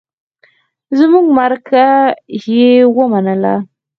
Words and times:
زمونږ 0.97 1.25
مرکه 1.39 1.85
يې 2.47 2.71
ومنله. 2.97 3.55